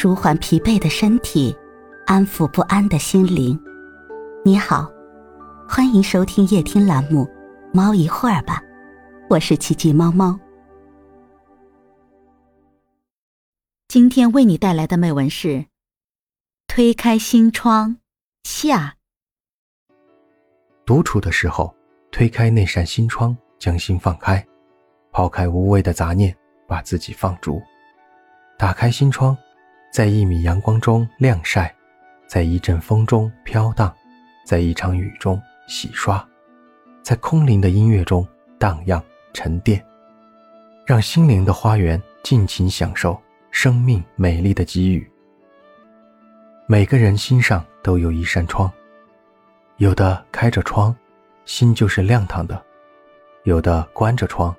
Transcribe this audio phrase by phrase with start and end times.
[0.00, 1.52] 舒缓疲惫的身体，
[2.06, 3.60] 安抚不安的心灵。
[4.44, 4.88] 你好，
[5.68, 7.24] 欢迎收听夜听栏目
[7.74, 8.62] 《猫一会儿吧》，
[9.28, 10.38] 我是奇迹猫猫。
[13.88, 15.48] 今天为你带来的美文是
[16.68, 17.96] 《推开心窗》
[18.48, 18.94] 下。
[20.86, 21.74] 独处的时候，
[22.12, 24.46] 推开那扇心窗，将心放开，
[25.10, 26.32] 抛开无谓的杂念，
[26.68, 27.60] 把自己放逐。
[28.56, 29.36] 打开心窗。
[29.90, 31.74] 在一米阳光中晾晒，
[32.26, 33.92] 在一阵风中飘荡，
[34.46, 36.24] 在一场雨中洗刷，
[37.02, 38.26] 在空灵的音乐中
[38.58, 39.02] 荡漾
[39.32, 39.84] 沉淀，
[40.86, 43.20] 让心灵的花园尽情享受
[43.50, 45.10] 生命美丽的给予。
[46.66, 48.70] 每个人心上都有一扇窗，
[49.78, 50.94] 有的开着窗，
[51.46, 52.62] 心就是亮堂的；
[53.44, 54.54] 有的关着窗，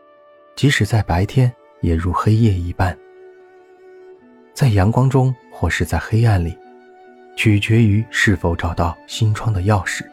[0.56, 2.98] 即使在白天也如黑夜一般。
[4.60, 6.54] 在阳光中，或是在黑暗里，
[7.38, 10.06] 取决于是否找到心窗的钥匙，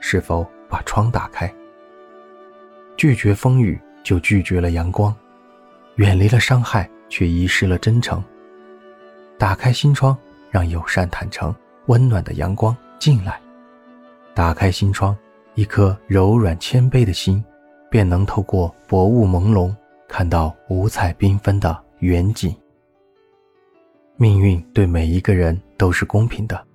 [0.00, 1.50] 是否把窗打开。
[2.94, 5.10] 拒绝风雨，就拒绝了阳光；
[5.94, 8.22] 远离了伤害，却遗失了真诚。
[9.38, 10.14] 打开心窗，
[10.50, 11.54] 让友善、坦诚、
[11.86, 13.40] 温暖的阳光进来。
[14.34, 15.16] 打开心窗，
[15.54, 17.42] 一颗柔软谦卑的心，
[17.90, 19.74] 便能透过薄雾朦胧，
[20.06, 22.54] 看到五彩缤纷的远景。
[24.18, 26.66] 命运对每一个人都是公平的，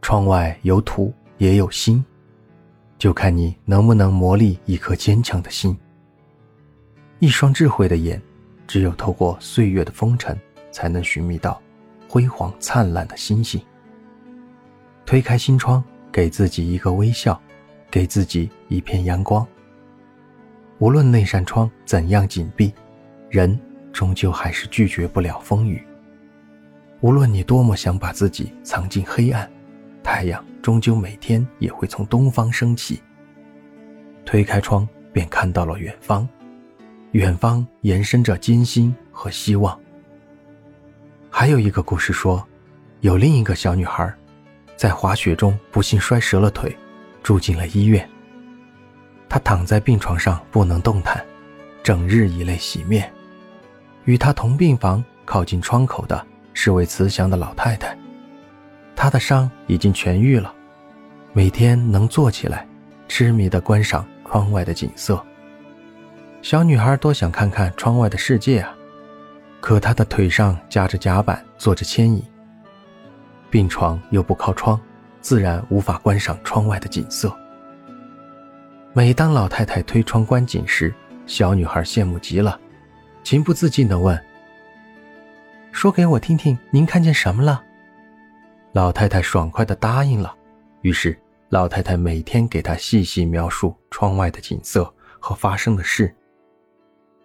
[0.00, 2.02] 窗外有土也有心，
[2.96, 5.76] 就看你能不能磨砺一颗坚强的心。
[7.18, 8.20] 一双智慧的眼，
[8.66, 10.34] 只有透过岁月的风尘，
[10.72, 11.60] 才能寻觅到
[12.08, 13.60] 辉煌灿烂的星星。
[15.04, 17.38] 推开心窗，给自己一个微笑，
[17.90, 19.46] 给自己一片阳光。
[20.78, 22.72] 无论那扇窗怎样紧闭，
[23.28, 23.60] 人
[23.92, 25.86] 终究还是拒绝不了风雨。
[27.04, 29.46] 无论你多么想把自己藏进黑暗，
[30.02, 32.98] 太阳终究每天也会从东方升起。
[34.24, 36.26] 推开窗，便看到了远方，
[37.10, 39.78] 远方延伸着艰辛和希望。
[41.28, 42.42] 还有一个故事说，
[43.00, 44.10] 有另一个小女孩，
[44.74, 46.74] 在滑雪中不幸摔折了腿，
[47.22, 48.08] 住进了医院。
[49.28, 51.22] 她躺在病床上不能动弹，
[51.82, 53.12] 整日以泪洗面。
[54.06, 56.26] 与她同病房、靠近窗口的。
[56.54, 57.94] 是位慈祥的老太太，
[58.96, 60.54] 她的伤已经痊愈了，
[61.34, 62.66] 每天能坐起来，
[63.08, 65.22] 痴迷地观赏窗外的景色。
[66.40, 68.74] 小女孩多想看看窗外的世界啊，
[69.60, 72.22] 可她的腿上夹着夹板，坐着牵引，
[73.50, 74.80] 病床又不靠窗，
[75.20, 77.34] 自然无法观赏窗外的景色。
[78.92, 80.94] 每当老太太推窗观景时，
[81.26, 82.58] 小女孩羡慕极了，
[83.24, 84.18] 情不自禁地问。
[85.74, 87.60] 说给我听听，您看见什么了？
[88.72, 90.32] 老太太爽快地答应了。
[90.82, 96.14] 于是，老太太每天给她细细描述窗外的景色和发生的事。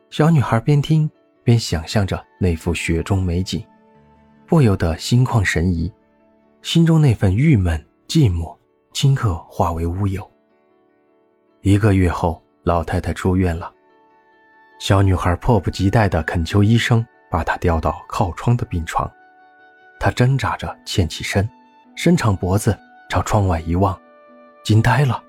[0.09, 1.09] 小女孩边听
[1.43, 3.63] 边想象着那幅雪中美景，
[4.47, 5.93] 不由得心旷神怡，
[6.63, 8.57] 心中那份郁闷寂寞
[8.93, 10.27] 顷刻化为乌有。
[11.61, 13.71] 一个月后，老太太出院了。
[14.79, 17.05] 小女孩迫不及待地恳求医生。
[17.29, 19.09] 把他调到靠窗的病床，
[20.00, 21.47] 他挣扎着欠起身，
[21.95, 22.78] 伸长脖子
[23.09, 24.00] 朝窗外一望，
[24.63, 25.23] 惊呆了。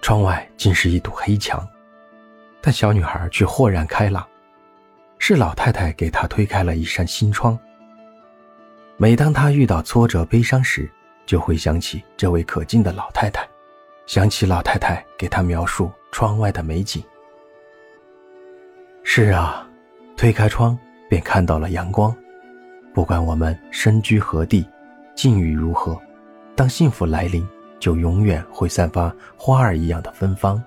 [0.00, 1.66] 窗外竟是一堵黑墙，
[2.60, 4.26] 但小女孩却豁然开朗，
[5.18, 7.58] 是老太太给她推开了一扇心窗。
[8.96, 10.90] 每当她遇到挫折、悲伤时，
[11.26, 13.48] 就会想起这位可敬的老太太，
[14.06, 17.02] 想起老太太给她描述窗外的美景。
[19.02, 19.66] 是啊。
[20.20, 22.14] 推开窗，便看到了阳光。
[22.92, 24.68] 不管我们身居何地，
[25.14, 25.98] 境遇如何，
[26.54, 27.42] 当幸福来临，
[27.78, 30.62] 就永远会散发花儿一样的芬芳。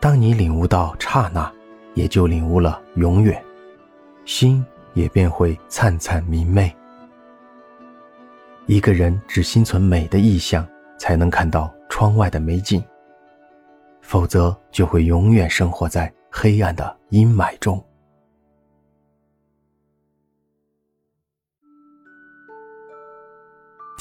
[0.00, 1.52] 当你领悟到刹那，
[1.92, 3.38] 也就领悟了永远，
[4.24, 4.64] 心
[4.94, 6.74] 也便会灿灿明媚。
[8.64, 12.82] 一个人只心存美的意象，才能看到窗外的美景，
[14.00, 17.78] 否则就会永远生活在黑暗的阴霾中。